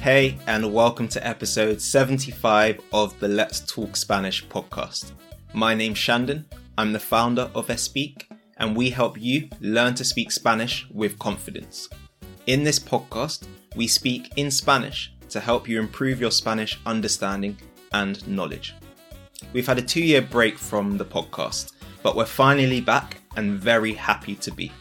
Hey, 0.00 0.38
and 0.46 0.72
welcome 0.72 1.08
to 1.08 1.26
episode 1.26 1.78
75 1.78 2.80
of 2.90 3.20
the 3.20 3.28
Let's 3.28 3.60
Talk 3.60 3.94
Spanish 3.96 4.46
podcast. 4.46 5.12
My 5.52 5.74
name's 5.74 5.98
Shandon, 5.98 6.46
I'm 6.78 6.94
the 6.94 6.98
founder 6.98 7.50
of 7.54 7.66
Espeak, 7.66 8.22
and 8.56 8.74
we 8.74 8.88
help 8.88 9.20
you 9.20 9.50
learn 9.60 9.94
to 9.96 10.04
speak 10.04 10.32
Spanish 10.32 10.88
with 10.90 11.18
confidence. 11.18 11.90
In 12.46 12.64
this 12.64 12.78
podcast, 12.78 13.46
we 13.76 13.86
speak 13.86 14.32
in 14.36 14.50
Spanish 14.50 15.12
to 15.28 15.38
help 15.38 15.68
you 15.68 15.78
improve 15.78 16.18
your 16.18 16.30
Spanish 16.30 16.80
understanding 16.86 17.58
and 17.92 18.26
knowledge. 18.26 18.74
We've 19.52 19.66
had 19.66 19.78
a 19.78 19.82
two 19.82 20.02
year 20.02 20.22
break 20.22 20.56
from 20.56 20.96
the 20.96 21.04
podcast, 21.04 21.74
but 22.02 22.16
we're 22.16 22.24
finally 22.24 22.80
back 22.80 23.18
and 23.36 23.60
very 23.60 23.92
happy 23.92 24.36
to 24.36 24.50
be. 24.50 24.72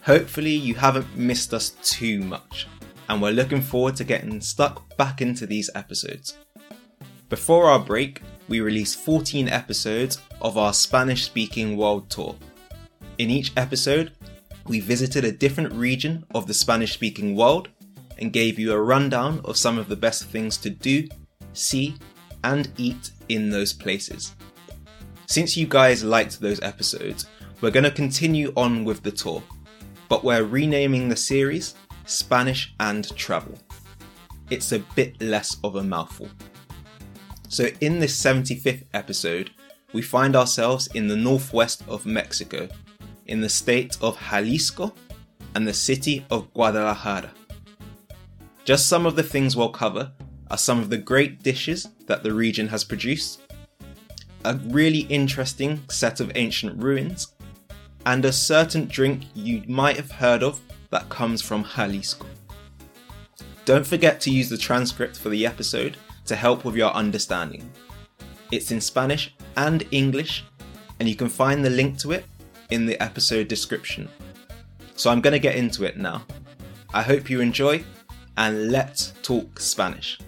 Hopefully, 0.00 0.54
you 0.54 0.76
haven't 0.76 1.14
missed 1.14 1.52
us 1.52 1.76
too 1.82 2.20
much 2.20 2.66
and 3.10 3.20
we're 3.20 3.32
looking 3.32 3.60
forward 3.60 3.96
to 3.96 4.04
getting 4.04 4.40
stuck 4.40 4.96
back 4.96 5.20
into 5.20 5.44
these 5.44 5.68
episodes. 5.74 6.38
Before 7.28 7.64
our 7.64 7.80
break, 7.80 8.22
we 8.46 8.60
released 8.60 9.00
14 9.00 9.48
episodes 9.48 10.20
of 10.40 10.56
our 10.56 10.72
Spanish 10.72 11.24
speaking 11.24 11.76
world 11.76 12.08
tour. 12.08 12.36
In 13.18 13.28
each 13.28 13.50
episode, 13.56 14.12
we 14.68 14.78
visited 14.78 15.24
a 15.24 15.32
different 15.32 15.72
region 15.72 16.24
of 16.36 16.46
the 16.46 16.54
Spanish 16.54 16.92
speaking 16.92 17.34
world 17.34 17.68
and 18.18 18.32
gave 18.32 18.60
you 18.60 18.72
a 18.72 18.80
rundown 18.80 19.40
of 19.44 19.56
some 19.56 19.76
of 19.76 19.88
the 19.88 19.96
best 19.96 20.26
things 20.26 20.56
to 20.58 20.70
do, 20.70 21.08
see, 21.52 21.96
and 22.44 22.70
eat 22.76 23.10
in 23.28 23.50
those 23.50 23.72
places. 23.72 24.36
Since 25.26 25.56
you 25.56 25.66
guys 25.66 26.04
liked 26.04 26.40
those 26.40 26.62
episodes, 26.62 27.26
we're 27.60 27.72
going 27.72 27.82
to 27.82 27.90
continue 27.90 28.52
on 28.56 28.84
with 28.84 29.02
the 29.02 29.10
tour, 29.10 29.42
but 30.08 30.22
we're 30.22 30.44
renaming 30.44 31.08
the 31.08 31.16
series 31.16 31.74
Spanish 32.10 32.74
and 32.80 33.14
travel. 33.16 33.56
It's 34.50 34.72
a 34.72 34.80
bit 34.80 35.20
less 35.20 35.56
of 35.62 35.76
a 35.76 35.82
mouthful. 35.82 36.28
So, 37.48 37.68
in 37.80 38.00
this 38.00 38.20
75th 38.20 38.84
episode, 38.92 39.50
we 39.92 40.02
find 40.02 40.36
ourselves 40.36 40.88
in 40.88 41.08
the 41.08 41.16
northwest 41.16 41.82
of 41.88 42.06
Mexico, 42.06 42.68
in 43.26 43.40
the 43.40 43.48
state 43.48 43.96
of 44.00 44.18
Jalisco 44.30 44.92
and 45.54 45.66
the 45.66 45.74
city 45.74 46.24
of 46.30 46.52
Guadalajara. 46.52 47.30
Just 48.64 48.88
some 48.88 49.06
of 49.06 49.16
the 49.16 49.22
things 49.22 49.56
we'll 49.56 49.70
cover 49.70 50.12
are 50.50 50.58
some 50.58 50.80
of 50.80 50.90
the 50.90 50.98
great 50.98 51.42
dishes 51.42 51.88
that 52.06 52.22
the 52.22 52.32
region 52.32 52.68
has 52.68 52.84
produced, 52.84 53.40
a 54.44 54.56
really 54.66 55.00
interesting 55.08 55.80
set 55.88 56.20
of 56.20 56.32
ancient 56.34 56.82
ruins, 56.82 57.34
and 58.06 58.24
a 58.24 58.32
certain 58.32 58.86
drink 58.86 59.24
you 59.34 59.62
might 59.66 59.96
have 59.96 60.10
heard 60.10 60.42
of 60.42 60.60
that 60.90 61.08
comes 61.08 61.40
from 61.40 61.64
Jalisco. 61.64 62.26
Don't 63.64 63.86
forget 63.86 64.20
to 64.22 64.30
use 64.30 64.48
the 64.48 64.58
transcript 64.58 65.18
for 65.18 65.28
the 65.28 65.46
episode 65.46 65.96
to 66.26 66.36
help 66.36 66.64
with 66.64 66.74
your 66.74 66.90
understanding. 66.92 67.70
It's 68.50 68.72
in 68.72 68.80
Spanish 68.80 69.34
and 69.56 69.84
English, 69.90 70.44
and 70.98 71.08
you 71.08 71.14
can 71.14 71.28
find 71.28 71.64
the 71.64 71.70
link 71.70 71.98
to 71.98 72.12
it 72.12 72.24
in 72.70 72.86
the 72.86 73.00
episode 73.00 73.48
description. 73.48 74.08
So 74.96 75.10
I'm 75.10 75.20
going 75.20 75.32
to 75.32 75.38
get 75.38 75.56
into 75.56 75.84
it 75.84 75.96
now. 75.96 76.24
I 76.92 77.02
hope 77.02 77.30
you 77.30 77.40
enjoy, 77.40 77.84
and 78.36 78.72
let's 78.72 79.12
talk 79.22 79.60
Spanish. 79.60 80.18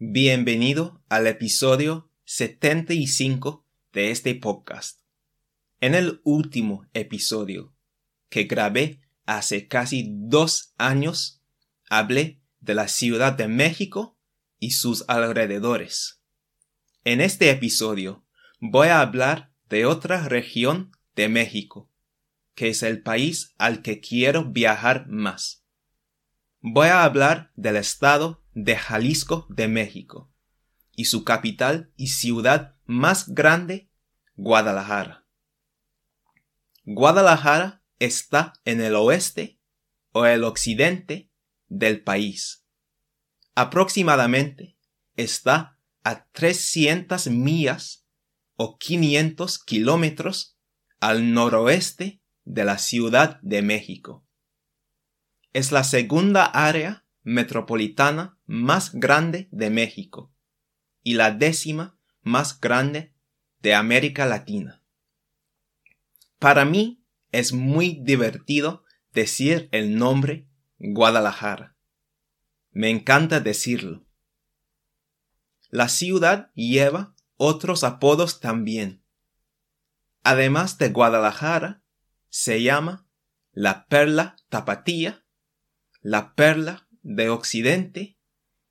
Bienvenido 0.00 1.00
al 1.10 1.26
episodio 1.26 2.08
75 2.24 3.64
de 3.92 4.10
este 4.10 4.34
podcast. 4.40 5.01
En 5.82 5.96
el 5.96 6.20
último 6.22 6.86
episodio 6.94 7.74
que 8.28 8.44
grabé 8.44 9.00
hace 9.26 9.66
casi 9.66 10.06
dos 10.12 10.74
años, 10.78 11.42
hablé 11.90 12.40
de 12.60 12.74
la 12.74 12.86
Ciudad 12.86 13.32
de 13.32 13.48
México 13.48 14.16
y 14.60 14.70
sus 14.70 15.04
alrededores. 15.08 16.22
En 17.02 17.20
este 17.20 17.50
episodio 17.50 18.24
voy 18.60 18.88
a 18.88 19.00
hablar 19.00 19.52
de 19.68 19.84
otra 19.84 20.28
región 20.28 20.92
de 21.16 21.28
México, 21.28 21.90
que 22.54 22.68
es 22.68 22.84
el 22.84 23.02
país 23.02 23.52
al 23.58 23.82
que 23.82 23.98
quiero 23.98 24.44
viajar 24.44 25.08
más. 25.08 25.64
Voy 26.60 26.86
a 26.86 27.02
hablar 27.02 27.50
del 27.56 27.74
estado 27.74 28.44
de 28.54 28.76
Jalisco 28.76 29.48
de 29.50 29.66
México 29.66 30.32
y 30.94 31.06
su 31.06 31.24
capital 31.24 31.92
y 31.96 32.06
ciudad 32.06 32.76
más 32.86 33.34
grande, 33.34 33.90
Guadalajara. 34.36 35.21
Guadalajara 36.84 37.84
está 38.00 38.54
en 38.64 38.80
el 38.80 38.96
oeste 38.96 39.60
o 40.10 40.26
el 40.26 40.42
occidente 40.42 41.30
del 41.68 42.02
país. 42.02 42.66
Aproximadamente 43.54 44.76
está 45.14 45.78
a 46.02 46.26
300 46.32 47.28
millas 47.28 48.04
o 48.56 48.78
500 48.78 49.62
kilómetros 49.62 50.58
al 50.98 51.32
noroeste 51.32 52.20
de 52.44 52.64
la 52.64 52.78
Ciudad 52.78 53.40
de 53.42 53.62
México. 53.62 54.26
Es 55.52 55.70
la 55.70 55.84
segunda 55.84 56.46
área 56.46 57.06
metropolitana 57.22 58.40
más 58.46 58.92
grande 58.92 59.48
de 59.52 59.70
México 59.70 60.34
y 61.04 61.14
la 61.14 61.30
décima 61.30 61.96
más 62.22 62.60
grande 62.60 63.14
de 63.60 63.74
América 63.74 64.26
Latina. 64.26 64.81
Para 66.42 66.64
mí 66.64 67.06
es 67.30 67.52
muy 67.52 68.00
divertido 68.02 68.84
decir 69.12 69.68
el 69.70 69.96
nombre 69.96 70.48
Guadalajara. 70.76 71.76
Me 72.72 72.90
encanta 72.90 73.38
decirlo. 73.38 74.04
La 75.68 75.88
ciudad 75.88 76.50
lleva 76.54 77.14
otros 77.36 77.84
apodos 77.84 78.40
también. 78.40 79.04
Además 80.24 80.78
de 80.78 80.88
Guadalajara, 80.88 81.84
se 82.28 82.60
llama 82.60 83.06
la 83.52 83.86
Perla 83.86 84.34
Tapatía, 84.48 85.24
la 86.00 86.34
Perla 86.34 86.88
de 87.02 87.28
Occidente 87.28 88.18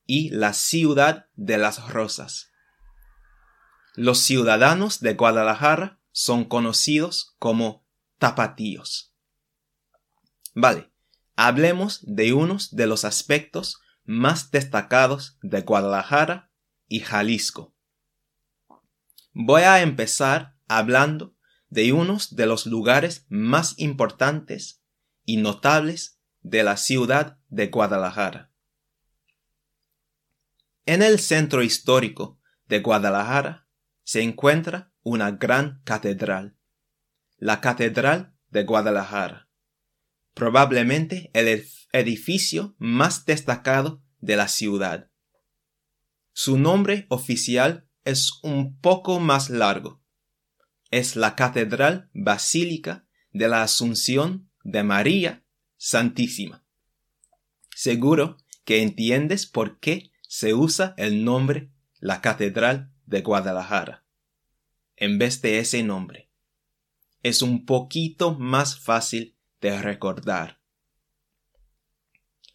y 0.06 0.30
la 0.32 0.52
Ciudad 0.52 1.28
de 1.36 1.58
las 1.58 1.88
Rosas. 1.88 2.52
Los 3.96 4.20
ciudadanos 4.20 5.00
de 5.00 5.14
Guadalajara 5.14 6.01
son 6.12 6.46
conocidos 6.46 7.36
como 7.40 7.86
tapatíos. 8.18 9.14
Vale, 10.54 10.92
hablemos 11.36 12.00
de 12.04 12.34
unos 12.34 12.76
de 12.76 12.88
los 12.88 13.06
aspectos 13.06 13.80
más 14.04 14.52
destacados 14.52 15.38
de 15.42 15.62
Guadalajara 15.62 16.52
y 16.88 17.00
Jalisco. 17.00 17.74
Voy 19.34 19.62
a 19.62 19.82
empezar 19.82 20.58
hablando 20.68 21.36
de 21.70 21.94
unos 21.94 22.36
de 22.36 22.46
los 22.46 22.66
lugares 22.66 23.26
más 23.30 23.76
importantes 23.78 24.84
y 25.24 25.38
notables 25.38 26.20
de 26.42 26.64
la 26.64 26.76
ciudad 26.76 27.38
de 27.48 27.68
Guadalajara. 27.68 28.52
En 30.86 31.02
el 31.02 31.20
centro 31.20 31.64
histórico 31.64 32.40
de 32.68 32.82
Guadalajara 32.82 33.68
se 34.04 34.22
encuentra 34.22 34.91
una 35.04 35.32
gran 35.32 35.82
catedral, 35.84 36.56
la 37.38 37.60
Catedral 37.60 38.36
de 38.50 38.64
Guadalajara, 38.64 39.50
probablemente 40.34 41.32
el 41.34 41.66
edificio 41.92 42.76
más 42.78 43.26
destacado 43.26 44.04
de 44.20 44.36
la 44.36 44.48
ciudad. 44.48 45.10
Su 46.34 46.58
nombre 46.58 47.08
oficial 47.10 47.88
es 48.06 48.40
un 48.44 48.80
poco 48.80 49.20
más 49.20 49.50
largo. 49.50 50.02
Es 50.92 51.16
la 51.16 51.36
Catedral 51.36 52.10
Basílica 52.14 53.08
de 53.32 53.47
la 53.47 53.64
Asunción 53.64 54.50
de 54.64 54.84
María 54.84 55.44
Santísima. 55.78 56.64
Seguro 57.76 58.38
que 58.66 58.84
entiendes 58.84 59.47
por 59.47 59.80
qué 59.80 60.12
se 60.28 60.54
usa 60.54 60.94
el 60.97 61.26
nombre 61.26 61.72
la 62.00 62.22
Catedral 62.22 62.94
de 63.06 63.22
Guadalajara 63.22 64.02
en 65.02 65.18
vez 65.18 65.42
de 65.42 65.59
ese 65.59 65.84
nombre. 65.84 66.30
Es 67.24 67.42
un 67.42 67.66
poquito 67.66 68.38
más 68.38 68.80
fácil 68.80 69.36
de 69.59 69.82
recordar. 69.82 70.62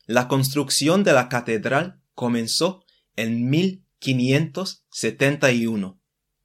La 0.06 0.28
construcción 0.28 1.02
de 1.02 1.12
la 1.12 1.28
catedral 1.28 2.00
comenzó 2.14 2.84
en 3.16 3.50
1571 3.50 6.00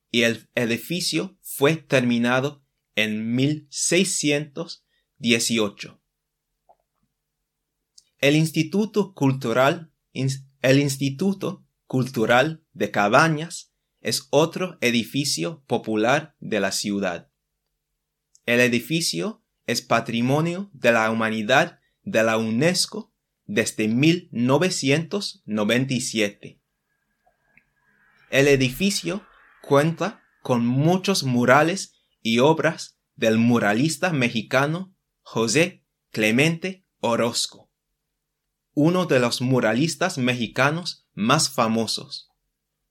y 0.09 0.23
el 0.23 0.49
edificio 0.55 1.37
fue 1.39 1.75
terminado 1.75 2.65
en 2.95 3.35
1618. 3.35 6.01
El 8.17 8.35
Instituto 8.35 9.13
Cultural, 9.13 9.93
el 10.13 10.79
Instituto 10.79 11.63
Cultural 11.85 12.63
de 12.73 12.89
Cabañas 12.89 13.70
es 14.01 14.27
otro 14.31 14.77
edificio 14.81 15.63
popular 15.67 16.35
de 16.39 16.59
la 16.59 16.71
ciudad. 16.71 17.29
El 18.45 18.59
edificio 18.59 19.43
es 19.67 19.81
Patrimonio 19.81 20.69
de 20.73 20.91
la 20.91 21.09
Humanidad 21.09 21.79
de 22.03 22.23
la 22.23 22.37
UNESCO 22.37 23.13
desde 23.45 23.87
1997. 23.87 26.59
El 28.29 28.47
edificio 28.47 29.25
cuenta 29.61 30.21
con 30.41 30.65
muchos 30.65 31.23
murales 31.23 31.93
y 32.21 32.39
obras 32.39 32.97
del 33.15 33.37
muralista 33.37 34.11
mexicano 34.11 34.93
José 35.21 35.85
Clemente 36.11 36.85
Orozco, 36.99 37.71
uno 38.73 39.05
de 39.05 39.19
los 39.19 39.41
muralistas 39.41 40.17
mexicanos 40.17 41.07
más 41.13 41.49
famosos, 41.49 42.30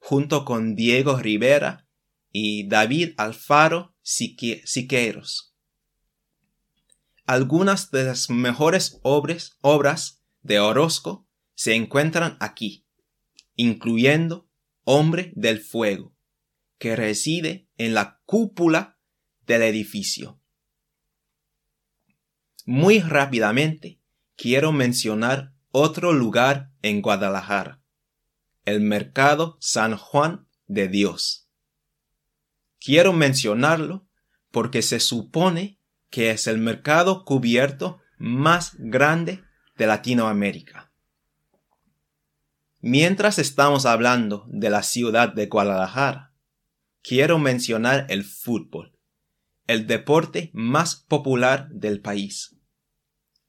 junto 0.00 0.44
con 0.44 0.74
Diego 0.74 1.18
Rivera 1.18 1.86
y 2.32 2.66
David 2.68 3.12
Alfaro 3.16 3.94
Siqueiros. 4.02 5.54
Algunas 7.26 7.92
de 7.92 8.04
las 8.04 8.28
mejores 8.28 8.98
obras, 9.02 9.56
obras 9.60 10.24
de 10.42 10.58
Orozco 10.58 11.28
se 11.54 11.74
encuentran 11.74 12.36
aquí, 12.40 12.86
incluyendo 13.54 14.48
Hombre 14.82 15.32
del 15.36 15.60
Fuego, 15.60 16.16
que 16.78 16.96
reside 16.96 17.68
en 17.76 17.94
la 17.94 18.20
cúpula 18.24 18.98
del 19.46 19.62
edificio. 19.62 20.40
Muy 22.64 23.00
rápidamente 23.00 24.00
quiero 24.36 24.72
mencionar 24.72 25.54
otro 25.70 26.12
lugar 26.12 26.72
en 26.82 27.02
Guadalajara, 27.02 27.79
el 28.70 28.80
Mercado 28.80 29.56
San 29.60 29.96
Juan 29.96 30.46
de 30.66 30.88
Dios. 30.88 31.48
Quiero 32.78 33.12
mencionarlo 33.12 34.06
porque 34.50 34.82
se 34.82 35.00
supone 35.00 35.78
que 36.08 36.30
es 36.30 36.46
el 36.46 36.58
mercado 36.58 37.24
cubierto 37.24 38.00
más 38.18 38.74
grande 38.78 39.44
de 39.76 39.86
Latinoamérica. 39.86 40.92
Mientras 42.80 43.38
estamos 43.38 43.86
hablando 43.86 44.46
de 44.48 44.70
la 44.70 44.82
ciudad 44.82 45.32
de 45.32 45.46
Guadalajara, 45.46 46.32
quiero 47.02 47.38
mencionar 47.38 48.06
el 48.08 48.24
fútbol, 48.24 48.96
el 49.66 49.86
deporte 49.86 50.50
más 50.54 50.96
popular 50.96 51.68
del 51.70 52.00
país, 52.00 52.56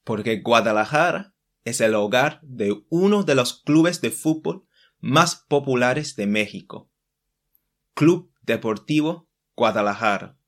porque 0.04 0.40
Guadalajara 0.40 1.34
es 1.64 1.80
el 1.80 1.94
hogar 1.94 2.40
de 2.42 2.84
uno 2.90 3.22
de 3.22 3.34
los 3.34 3.62
clubes 3.62 4.00
de 4.00 4.10
fútbol 4.10 4.66
más 5.02 5.34
populares 5.34 6.14
de 6.14 6.26
México, 6.26 6.88
Club 7.92 8.32
Deportivo 8.40 9.28
Guadalajara, 9.56 10.38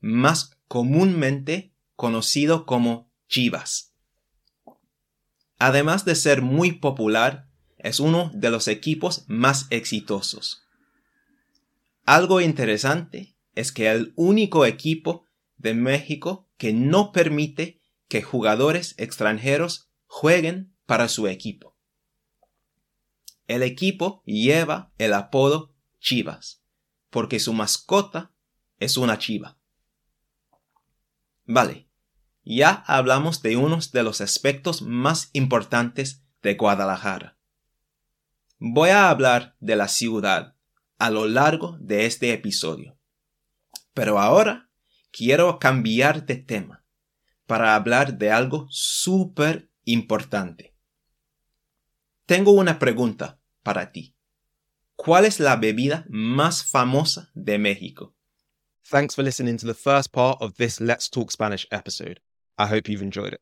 más 0.00 0.52
comúnmente 0.68 1.74
conocido 1.96 2.64
como 2.64 3.10
Chivas. 3.28 3.92
Además 5.58 6.04
de 6.04 6.14
ser 6.14 6.42
muy 6.42 6.72
popular, 6.72 7.48
es 7.78 7.98
uno 7.98 8.30
de 8.34 8.50
los 8.50 8.68
equipos 8.68 9.24
más 9.26 9.66
exitosos. 9.70 10.62
Algo 12.04 12.40
interesante 12.40 13.34
es 13.56 13.72
que 13.72 13.90
el 13.90 14.12
único 14.14 14.64
equipo 14.64 15.26
de 15.56 15.74
México 15.74 16.48
que 16.56 16.72
no 16.72 17.10
permite 17.10 17.80
que 18.06 18.22
jugadores 18.22 18.94
extranjeros 18.96 19.90
jueguen 20.06 20.72
para 20.86 21.08
su 21.08 21.26
equipo. 21.26 21.75
El 23.46 23.62
equipo 23.62 24.22
lleva 24.24 24.92
el 24.98 25.14
apodo 25.14 25.74
Chivas, 26.00 26.62
porque 27.10 27.40
su 27.40 27.52
mascota 27.52 28.32
es 28.78 28.96
una 28.96 29.18
chiva. 29.18 29.58
Vale, 31.44 31.88
ya 32.44 32.84
hablamos 32.86 33.42
de 33.42 33.56
uno 33.56 33.78
de 33.92 34.02
los 34.02 34.20
aspectos 34.20 34.82
más 34.82 35.30
importantes 35.32 36.22
de 36.42 36.54
Guadalajara. 36.54 37.38
Voy 38.58 38.90
a 38.90 39.10
hablar 39.10 39.56
de 39.60 39.76
la 39.76 39.88
ciudad 39.88 40.56
a 40.98 41.10
lo 41.10 41.26
largo 41.26 41.76
de 41.80 42.06
este 42.06 42.32
episodio. 42.32 42.98
Pero 43.94 44.18
ahora 44.18 44.70
quiero 45.10 45.58
cambiar 45.58 46.26
de 46.26 46.36
tema 46.36 46.84
para 47.46 47.74
hablar 47.74 48.18
de 48.18 48.30
algo 48.30 48.66
súper 48.70 49.70
importante. 49.84 50.75
Tengo 52.26 52.50
una 52.50 52.80
pregunta 52.80 53.38
para 53.62 53.92
ti. 53.92 54.12
¿Cuál 54.96 55.26
es 55.26 55.38
la 55.38 55.54
bebida 55.54 56.04
más 56.08 56.64
famosa 56.64 57.30
de 57.36 57.56
México? 57.56 58.14
Thanks 58.90 59.14
for 59.14 59.22
listening 59.22 59.56
to 59.58 59.66
the 59.66 59.74
first 59.74 60.10
part 60.10 60.42
of 60.42 60.56
this 60.56 60.80
Let's 60.80 61.08
Talk 61.08 61.30
Spanish 61.30 61.68
episode. 61.70 62.18
I 62.58 62.66
hope 62.66 62.88
you've 62.88 63.02
enjoyed 63.02 63.32
it. 63.32 63.40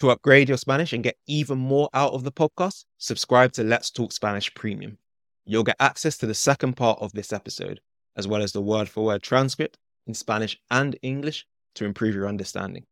To 0.00 0.10
upgrade 0.10 0.48
your 0.48 0.58
Spanish 0.58 0.92
and 0.92 1.04
get 1.04 1.16
even 1.28 1.58
more 1.58 1.88
out 1.94 2.12
of 2.12 2.24
the 2.24 2.32
podcast, 2.32 2.86
subscribe 2.98 3.52
to 3.52 3.62
Let's 3.62 3.92
Talk 3.92 4.10
Spanish 4.10 4.52
Premium. 4.54 4.98
You'll 5.46 5.62
get 5.62 5.76
access 5.78 6.18
to 6.18 6.26
the 6.26 6.34
second 6.34 6.72
part 6.76 6.98
of 7.00 7.12
this 7.12 7.32
episode, 7.32 7.78
as 8.16 8.26
well 8.26 8.42
as 8.42 8.50
the 8.50 8.60
word 8.60 8.88
for 8.88 9.04
word 9.04 9.22
transcript 9.22 9.78
in 10.08 10.14
Spanish 10.14 10.58
and 10.72 10.98
English 11.02 11.46
to 11.76 11.84
improve 11.84 12.16
your 12.16 12.26
understanding. 12.26 12.84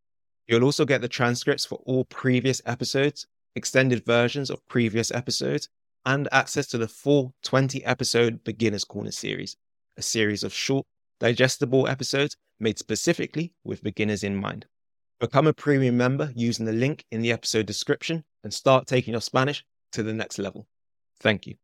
You'll 0.46 0.62
also 0.62 0.84
get 0.84 1.00
the 1.00 1.08
transcripts 1.08 1.66
for 1.66 1.82
all 1.84 2.04
previous 2.04 2.62
episodes, 2.64 3.26
extended 3.54 4.04
versions 4.04 4.50
of 4.50 4.66
previous 4.68 5.10
episodes, 5.10 5.68
and 6.04 6.28
access 6.32 6.66
to 6.68 6.78
the 6.78 6.88
full 6.88 7.34
20 7.44 7.84
episode 7.84 8.44
Beginner's 8.44 8.84
Corner 8.84 9.12
series, 9.12 9.56
a 9.96 10.02
series 10.02 10.42
of 10.42 10.52
short, 10.52 10.86
digestible 11.20 11.86
episodes 11.86 12.36
made 12.58 12.78
specifically 12.78 13.52
with 13.64 13.82
beginners 13.82 14.24
in 14.24 14.36
mind. 14.36 14.66
Become 15.20 15.46
a 15.46 15.52
premium 15.52 15.96
member 15.96 16.32
using 16.34 16.66
the 16.66 16.72
link 16.72 17.04
in 17.12 17.22
the 17.22 17.30
episode 17.30 17.66
description 17.66 18.24
and 18.42 18.52
start 18.52 18.86
taking 18.86 19.12
your 19.12 19.20
Spanish 19.20 19.64
to 19.92 20.02
the 20.02 20.12
next 20.12 20.38
level. 20.38 20.66
Thank 21.20 21.46
you. 21.46 21.54